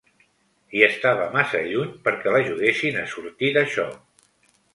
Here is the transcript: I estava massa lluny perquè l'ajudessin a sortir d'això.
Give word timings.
I 0.77 0.79
estava 0.87 1.27
massa 1.35 1.61
lluny 1.65 1.91
perquè 2.07 2.33
l'ajudessin 2.33 2.99
a 3.03 3.05
sortir 3.13 3.53
d'això. 3.61 3.87